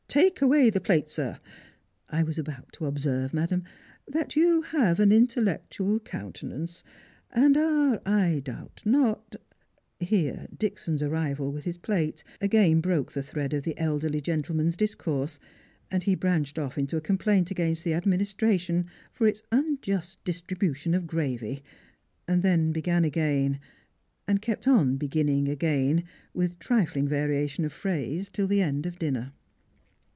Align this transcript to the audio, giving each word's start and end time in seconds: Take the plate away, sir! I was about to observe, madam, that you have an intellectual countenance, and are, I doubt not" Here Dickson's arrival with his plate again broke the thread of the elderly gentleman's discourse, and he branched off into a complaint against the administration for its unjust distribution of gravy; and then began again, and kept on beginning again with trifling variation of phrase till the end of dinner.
Take 0.11 0.41
the 0.41 0.47
plate 0.83 1.03
away, 1.03 1.03
sir! 1.07 1.39
I 2.09 2.21
was 2.23 2.37
about 2.37 2.73
to 2.73 2.85
observe, 2.85 3.33
madam, 3.33 3.63
that 4.05 4.35
you 4.35 4.61
have 4.61 4.99
an 4.99 5.09
intellectual 5.09 6.01
countenance, 6.01 6.83
and 7.31 7.55
are, 7.55 8.01
I 8.05 8.41
doubt 8.43 8.81
not" 8.83 9.37
Here 10.01 10.47
Dickson's 10.57 11.01
arrival 11.01 11.53
with 11.53 11.63
his 11.63 11.77
plate 11.77 12.25
again 12.41 12.81
broke 12.81 13.13
the 13.13 13.23
thread 13.23 13.53
of 13.53 13.63
the 13.63 13.77
elderly 13.79 14.19
gentleman's 14.19 14.75
discourse, 14.75 15.39
and 15.89 16.03
he 16.03 16.15
branched 16.15 16.59
off 16.59 16.77
into 16.77 16.97
a 16.97 16.99
complaint 17.01 17.49
against 17.49 17.85
the 17.85 17.93
administration 17.93 18.87
for 19.13 19.27
its 19.27 19.43
unjust 19.49 20.21
distribution 20.25 20.93
of 20.93 21.07
gravy; 21.07 21.63
and 22.27 22.43
then 22.43 22.73
began 22.73 23.05
again, 23.05 23.61
and 24.27 24.41
kept 24.41 24.67
on 24.67 24.97
beginning 24.97 25.47
again 25.47 26.03
with 26.33 26.59
trifling 26.59 27.07
variation 27.07 27.63
of 27.63 27.71
phrase 27.71 28.27
till 28.29 28.47
the 28.47 28.61
end 28.61 28.85
of 28.85 28.99
dinner. 28.99 29.31